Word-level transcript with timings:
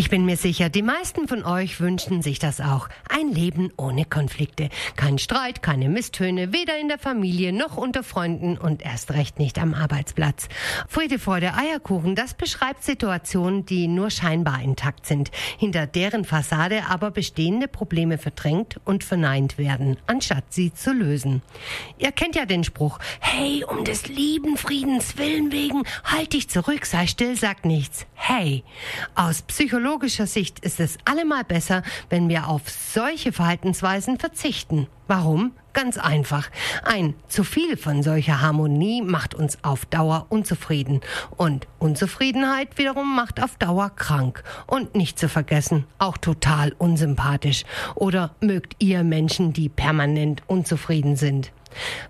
Ich 0.00 0.08
bin 0.08 0.24
mir 0.24 0.38
sicher, 0.38 0.70
die 0.70 0.80
meisten 0.80 1.28
von 1.28 1.44
euch 1.44 1.78
wünschen 1.78 2.22
sich 2.22 2.38
das 2.38 2.62
auch. 2.62 2.88
Ein 3.10 3.28
Leben 3.28 3.70
ohne 3.76 4.06
Konflikte. 4.06 4.70
Kein 4.96 5.18
Streit, 5.18 5.62
keine 5.62 5.90
Misstöne, 5.90 6.54
weder 6.54 6.78
in 6.78 6.88
der 6.88 6.98
Familie 6.98 7.52
noch 7.52 7.76
unter 7.76 8.02
Freunden 8.02 8.56
und 8.56 8.80
erst 8.80 9.12
recht 9.12 9.38
nicht 9.38 9.58
am 9.58 9.74
Arbeitsplatz. 9.74 10.48
Friede, 10.88 11.18
Freude, 11.18 11.52
Eierkuchen, 11.52 12.14
das 12.14 12.32
beschreibt 12.32 12.82
Situationen, 12.82 13.66
die 13.66 13.88
nur 13.88 14.08
scheinbar 14.08 14.62
intakt 14.62 15.04
sind, 15.04 15.30
hinter 15.58 15.86
deren 15.86 16.24
Fassade 16.24 16.84
aber 16.88 17.10
bestehende 17.10 17.68
Probleme 17.68 18.16
verdrängt 18.16 18.80
und 18.86 19.04
verneint 19.04 19.58
werden, 19.58 19.98
anstatt 20.06 20.44
sie 20.48 20.72
zu 20.72 20.94
lösen. 20.94 21.42
Ihr 21.98 22.12
kennt 22.12 22.36
ja 22.36 22.46
den 22.46 22.64
Spruch, 22.64 23.00
hey, 23.20 23.64
um 23.64 23.84
des 23.84 24.08
lieben 24.08 24.56
Friedens 24.56 25.18
willen 25.18 25.52
wegen, 25.52 25.82
halt 26.04 26.32
dich 26.32 26.48
zurück, 26.48 26.86
sei 26.86 27.06
still, 27.06 27.36
sag 27.36 27.66
nichts. 27.66 28.06
Hey, 28.14 28.64
aus 29.14 29.42
Psychologie 29.42 29.89
psychologischer 29.90 30.28
Sicht 30.28 30.60
ist 30.60 30.78
es 30.78 30.98
allemal 31.04 31.42
besser, 31.42 31.82
wenn 32.10 32.28
wir 32.28 32.46
auf 32.46 32.70
solche 32.70 33.32
Verhaltensweisen 33.32 34.20
verzichten. 34.20 34.86
Warum? 35.08 35.50
Ganz 35.72 35.98
einfach. 35.98 36.48
Ein 36.84 37.14
zu 37.26 37.42
viel 37.42 37.76
von 37.76 38.04
solcher 38.04 38.40
Harmonie 38.40 39.02
macht 39.02 39.34
uns 39.34 39.58
auf 39.64 39.86
Dauer 39.86 40.26
unzufrieden. 40.28 41.00
Und 41.36 41.66
Unzufriedenheit 41.80 42.78
wiederum 42.78 43.16
macht 43.16 43.42
auf 43.42 43.56
Dauer 43.56 43.90
krank. 43.90 44.44
Und 44.68 44.94
nicht 44.94 45.18
zu 45.18 45.28
vergessen, 45.28 45.86
auch 45.98 46.18
total 46.18 46.72
unsympathisch. 46.78 47.64
Oder 47.96 48.36
mögt 48.40 48.76
ihr 48.78 49.02
Menschen, 49.02 49.52
die 49.52 49.68
permanent 49.68 50.44
unzufrieden 50.46 51.16
sind? 51.16 51.50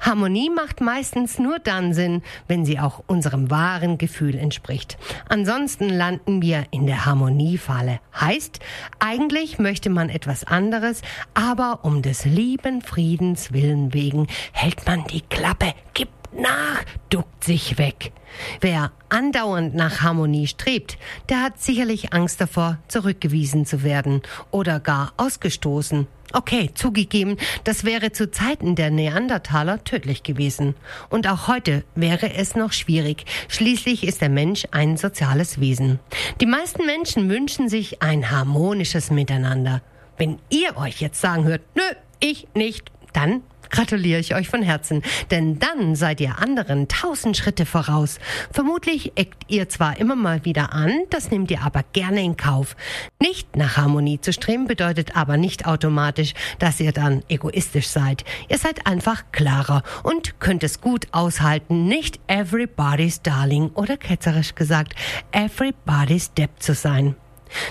Harmonie 0.00 0.50
macht 0.50 0.80
meistens 0.80 1.38
nur 1.38 1.58
dann 1.58 1.94
Sinn, 1.94 2.22
wenn 2.48 2.64
sie 2.64 2.78
auch 2.78 3.02
unserem 3.06 3.50
wahren 3.50 3.98
Gefühl 3.98 4.36
entspricht. 4.36 4.98
Ansonsten 5.28 5.88
landen 5.88 6.42
wir 6.42 6.64
in 6.70 6.86
der 6.86 7.06
Harmoniefalle. 7.06 8.00
Heißt, 8.18 8.60
eigentlich 8.98 9.58
möchte 9.58 9.90
man 9.90 10.08
etwas 10.08 10.44
anderes, 10.44 11.02
aber 11.34 11.80
um 11.82 12.02
des 12.02 12.24
lieben 12.24 12.82
Friedens 12.82 13.52
willen 13.52 13.94
wegen 13.94 14.26
hält 14.52 14.86
man 14.86 15.04
die 15.04 15.22
Klappe, 15.22 15.74
gibt 15.94 16.19
nach, 16.32 16.84
duckt 17.08 17.44
sich 17.44 17.78
weg. 17.78 18.12
Wer 18.60 18.92
andauernd 19.08 19.74
nach 19.74 20.02
Harmonie 20.02 20.46
strebt, 20.46 20.98
der 21.28 21.42
hat 21.42 21.60
sicherlich 21.60 22.12
Angst 22.12 22.40
davor, 22.40 22.78
zurückgewiesen 22.88 23.66
zu 23.66 23.82
werden 23.82 24.22
oder 24.50 24.80
gar 24.80 25.12
ausgestoßen. 25.16 26.06
Okay, 26.32 26.70
zugegeben, 26.74 27.38
das 27.64 27.82
wäre 27.82 28.12
zu 28.12 28.30
Zeiten 28.30 28.76
der 28.76 28.90
Neandertaler 28.90 29.82
tödlich 29.82 30.22
gewesen. 30.22 30.76
Und 31.08 31.26
auch 31.26 31.48
heute 31.48 31.82
wäre 31.96 32.34
es 32.34 32.54
noch 32.54 32.72
schwierig. 32.72 33.24
Schließlich 33.48 34.04
ist 34.04 34.20
der 34.20 34.28
Mensch 34.28 34.64
ein 34.70 34.96
soziales 34.96 35.58
Wesen. 35.58 35.98
Die 36.40 36.46
meisten 36.46 36.86
Menschen 36.86 37.28
wünschen 37.28 37.68
sich 37.68 38.00
ein 38.00 38.30
harmonisches 38.30 39.10
Miteinander. 39.10 39.82
Wenn 40.18 40.38
ihr 40.50 40.76
euch 40.76 41.00
jetzt 41.00 41.20
sagen 41.20 41.44
hört, 41.44 41.62
nö, 41.74 41.82
ich 42.20 42.46
nicht, 42.54 42.92
dann 43.12 43.42
gratuliere 43.70 44.20
ich 44.20 44.34
euch 44.34 44.48
von 44.48 44.62
Herzen, 44.62 45.02
denn 45.30 45.58
dann 45.58 45.94
seid 45.96 46.20
ihr 46.20 46.38
anderen 46.38 46.88
tausend 46.88 47.36
Schritte 47.36 47.66
voraus. 47.66 48.18
Vermutlich 48.52 49.12
eckt 49.16 49.44
ihr 49.48 49.68
zwar 49.68 49.98
immer 49.98 50.16
mal 50.16 50.44
wieder 50.44 50.72
an, 50.72 50.92
das 51.10 51.30
nehmt 51.30 51.50
ihr 51.50 51.62
aber 51.62 51.84
gerne 51.92 52.22
in 52.22 52.36
Kauf. 52.36 52.76
Nicht 53.20 53.56
nach 53.56 53.76
Harmonie 53.76 54.20
zu 54.20 54.32
streben 54.32 54.66
bedeutet 54.66 55.16
aber 55.16 55.36
nicht 55.36 55.66
automatisch, 55.66 56.34
dass 56.58 56.80
ihr 56.80 56.92
dann 56.92 57.22
egoistisch 57.28 57.88
seid. 57.88 58.24
Ihr 58.48 58.58
seid 58.58 58.86
einfach 58.86 59.24
klarer 59.32 59.82
und 60.02 60.40
könnt 60.40 60.64
es 60.64 60.80
gut 60.80 61.08
aushalten, 61.12 61.86
nicht 61.86 62.20
everybody's 62.26 63.22
darling 63.22 63.70
oder 63.74 63.96
ketzerisch 63.96 64.54
gesagt, 64.54 64.94
everybody's 65.32 66.32
depp 66.34 66.62
zu 66.62 66.74
sein. 66.74 67.14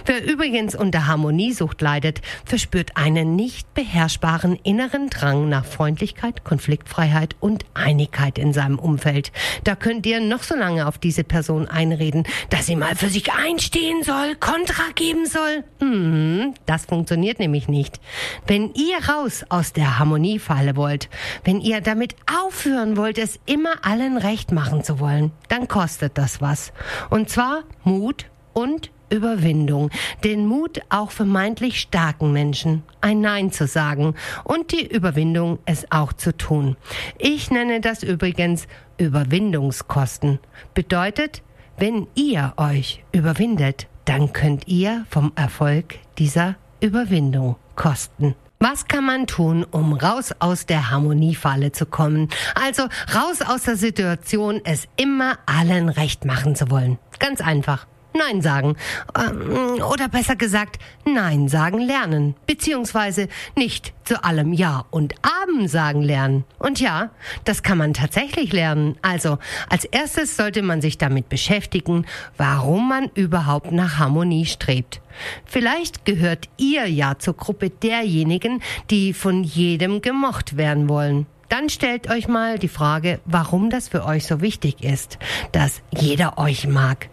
Wer 0.05 0.23
übrigens 0.23 0.75
unter 0.75 1.07
Harmoniesucht 1.07 1.81
leidet, 1.81 2.21
verspürt 2.45 2.97
einen 2.97 3.35
nicht 3.35 3.73
beherrschbaren 3.73 4.55
inneren 4.63 5.09
Drang 5.09 5.49
nach 5.49 5.65
Freundlichkeit, 5.65 6.43
Konfliktfreiheit 6.43 7.35
und 7.39 7.65
Einigkeit 7.73 8.37
in 8.37 8.53
seinem 8.53 8.79
Umfeld. 8.79 9.31
Da 9.63 9.75
könnt 9.75 10.05
ihr 10.05 10.19
noch 10.19 10.43
so 10.43 10.55
lange 10.55 10.87
auf 10.87 10.97
diese 10.97 11.23
Person 11.23 11.67
einreden, 11.67 12.23
dass 12.49 12.65
sie 12.65 12.75
mal 12.75 12.95
für 12.95 13.09
sich 13.09 13.31
einstehen 13.33 14.03
soll, 14.03 14.35
Kontra 14.39 14.83
geben 14.95 15.25
soll. 15.25 15.63
Hm, 15.79 16.53
das 16.65 16.85
funktioniert 16.85 17.39
nämlich 17.39 17.67
nicht. 17.67 17.99
Wenn 18.47 18.73
ihr 18.73 18.97
raus 19.09 19.45
aus 19.49 19.73
der 19.73 19.99
Harmoniefalle 19.99 20.75
wollt, 20.75 21.09
wenn 21.43 21.61
ihr 21.61 21.81
damit 21.81 22.15
aufhören 22.43 22.97
wollt, 22.97 23.17
es 23.17 23.39
immer 23.45 23.85
allen 23.85 24.17
recht 24.17 24.51
machen 24.51 24.83
zu 24.83 24.99
wollen, 24.99 25.31
dann 25.47 25.67
kostet 25.67 26.17
das 26.17 26.41
was. 26.41 26.73
Und 27.09 27.29
zwar 27.29 27.63
Mut 27.83 28.25
und 28.53 28.91
Überwindung, 29.09 29.89
den 30.23 30.45
Mut, 30.45 30.81
auch 30.89 31.11
vermeintlich 31.11 31.79
starken 31.79 32.31
Menschen 32.31 32.83
ein 33.01 33.21
Nein 33.21 33.51
zu 33.51 33.67
sagen 33.67 34.15
und 34.43 34.71
die 34.71 34.85
Überwindung, 34.85 35.59
es 35.65 35.91
auch 35.91 36.13
zu 36.13 36.35
tun. 36.35 36.75
Ich 37.17 37.51
nenne 37.51 37.81
das 37.81 38.03
übrigens 38.03 38.67
Überwindungskosten. 38.97 40.39
Bedeutet, 40.73 41.41
wenn 41.77 42.07
ihr 42.15 42.53
euch 42.57 43.03
überwindet, 43.11 43.87
dann 44.05 44.33
könnt 44.33 44.67
ihr 44.67 45.05
vom 45.09 45.31
Erfolg 45.35 45.95
dieser 46.17 46.55
Überwindung 46.81 47.55
kosten. 47.75 48.35
Was 48.61 48.89
kann 48.89 49.05
man 49.05 49.25
tun, 49.25 49.65
um 49.71 49.93
raus 49.93 50.33
aus 50.39 50.65
der 50.65 50.89
Harmoniefalle 50.89 51.71
zu 51.71 51.85
kommen? 51.85 52.27
Also 52.55 52.83
raus 53.15 53.41
aus 53.41 53.63
der 53.63 53.77
Situation, 53.77 54.59
es 54.65 54.89
immer 54.97 55.37
allen 55.45 55.87
recht 55.87 56.25
machen 56.25 56.55
zu 56.55 56.69
wollen. 56.69 56.99
Ganz 57.19 57.39
einfach. 57.39 57.87
Nein 58.13 58.41
sagen. 58.41 58.75
Ähm, 59.17 59.81
oder 59.83 60.09
besser 60.09 60.35
gesagt, 60.35 60.79
Nein 61.05 61.47
sagen 61.47 61.79
lernen. 61.79 62.35
Beziehungsweise 62.47 63.29
nicht 63.55 63.93
zu 64.03 64.23
allem 64.23 64.53
Ja 64.53 64.85
und 64.89 65.13
Abend 65.41 65.69
sagen 65.69 66.01
lernen. 66.01 66.43
Und 66.57 66.79
ja, 66.79 67.11
das 67.43 67.61
kann 67.61 67.77
man 67.77 67.93
tatsächlich 67.93 68.51
lernen. 68.51 68.97
Also, 69.01 69.37
als 69.69 69.85
erstes 69.85 70.35
sollte 70.35 70.63
man 70.63 70.81
sich 70.81 70.97
damit 70.97 71.29
beschäftigen, 71.29 72.05
warum 72.37 72.89
man 72.89 73.09
überhaupt 73.13 73.71
nach 73.71 73.99
Harmonie 73.99 74.45
strebt. 74.45 75.01
Vielleicht 75.45 76.05
gehört 76.05 76.49
ihr 76.57 76.87
ja 76.87 77.19
zur 77.19 77.35
Gruppe 77.35 77.69
derjenigen, 77.69 78.61
die 78.89 79.13
von 79.13 79.43
jedem 79.43 80.01
gemocht 80.01 80.57
werden 80.57 80.89
wollen. 80.89 81.27
Dann 81.49 81.67
stellt 81.69 82.09
euch 82.11 82.27
mal 82.27 82.59
die 82.59 82.67
Frage, 82.67 83.19
warum 83.25 83.71
das 83.71 83.87
für 83.87 84.05
euch 84.05 84.27
so 84.27 84.39
wichtig 84.39 84.83
ist, 84.83 85.17
dass 85.51 85.81
jeder 85.89 86.37
euch 86.37 86.67
mag. 86.67 87.09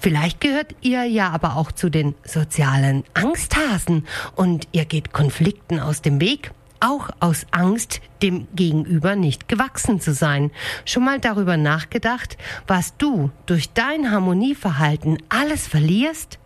Vielleicht 0.00 0.40
gehört 0.40 0.74
ihr 0.80 1.04
ja 1.04 1.28
aber 1.28 1.56
auch 1.56 1.72
zu 1.72 1.90
den 1.90 2.14
sozialen 2.24 3.04
Angsthasen 3.12 4.06
und 4.34 4.66
ihr 4.72 4.86
geht 4.86 5.12
Konflikten 5.12 5.78
aus 5.78 6.00
dem 6.00 6.20
Weg, 6.20 6.52
auch 6.80 7.10
aus 7.20 7.46
Angst, 7.50 8.00
dem 8.22 8.48
Gegenüber 8.54 9.14
nicht 9.14 9.46
gewachsen 9.46 10.00
zu 10.00 10.14
sein. 10.14 10.50
Schon 10.86 11.04
mal 11.04 11.20
darüber 11.20 11.58
nachgedacht, 11.58 12.38
was 12.66 12.96
du 12.96 13.30
durch 13.44 13.72
dein 13.74 14.10
Harmonieverhalten 14.10 15.18
alles 15.28 15.66
verlierst? 15.68 16.39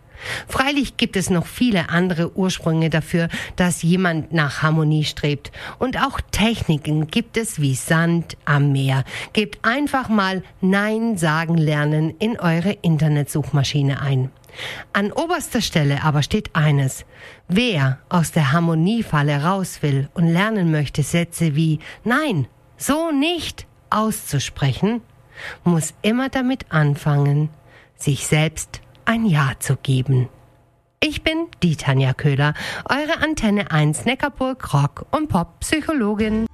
Freilich 0.47 0.97
gibt 0.97 1.15
es 1.15 1.29
noch 1.29 1.45
viele 1.45 1.89
andere 1.89 2.35
Ursprünge 2.37 2.89
dafür, 2.89 3.29
dass 3.55 3.83
jemand 3.83 4.33
nach 4.33 4.61
Harmonie 4.61 5.03
strebt. 5.03 5.51
Und 5.79 5.97
auch 6.01 6.19
Techniken 6.31 7.07
gibt 7.07 7.37
es 7.37 7.61
wie 7.61 7.75
Sand 7.75 8.37
am 8.45 8.71
Meer. 8.71 9.03
Gebt 9.33 9.59
einfach 9.63 10.09
mal 10.09 10.43
Nein 10.61 11.17
sagen 11.17 11.57
lernen 11.57 12.15
in 12.19 12.39
eure 12.39 12.71
Internetsuchmaschine 12.71 14.01
ein. 14.01 14.31
An 14.93 15.11
oberster 15.11 15.61
Stelle 15.61 16.03
aber 16.03 16.23
steht 16.23 16.55
eines. 16.55 17.05
Wer 17.47 17.99
aus 18.09 18.31
der 18.31 18.51
Harmoniefalle 18.51 19.43
raus 19.43 19.81
will 19.81 20.09
und 20.13 20.27
lernen 20.27 20.71
möchte, 20.71 21.03
Sätze 21.03 21.55
wie 21.55 21.79
Nein, 22.03 22.47
so 22.77 23.11
nicht 23.11 23.67
auszusprechen, 23.89 25.01
muss 25.63 25.93
immer 26.01 26.29
damit 26.29 26.71
anfangen, 26.71 27.49
sich 27.97 28.27
selbst 28.27 28.81
ein 29.05 29.25
Ja 29.25 29.53
zu 29.59 29.75
geben. 29.77 30.29
Ich 30.99 31.23
bin 31.23 31.47
die 31.61 31.75
Tanja 31.75 32.13
Köhler, 32.13 32.53
eure 32.89 33.23
Antenne 33.23 33.69
1 33.71 34.05
Neckarburg 34.05 34.73
Rock 34.73 35.05
und 35.11 35.29
Pop 35.29 35.59
Psychologin. 35.59 36.47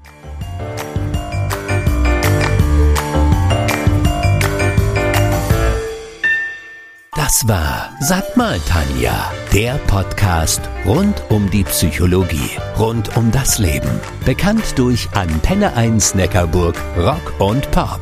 Das 7.16 7.48
war 7.48 7.92
Sag 8.02 8.36
mal 8.36 8.60
Tanja, 8.68 9.32
der 9.54 9.76
Podcast 9.88 10.62
rund 10.86 11.24
um 11.30 11.50
die 11.50 11.64
Psychologie, 11.64 12.58
rund 12.78 13.16
um 13.16 13.32
das 13.32 13.58
Leben. 13.58 14.02
Bekannt 14.26 14.78
durch 14.78 15.08
Antenne 15.14 15.74
1 15.78 16.16
Neckarburg 16.16 16.76
Rock 16.98 17.40
und 17.40 17.72
Pop. 17.72 18.02